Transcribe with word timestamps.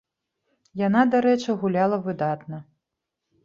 Яна, 0.87 1.03
дарэчы, 1.13 1.57
гуляла 1.67 2.03
выдатна. 2.09 2.57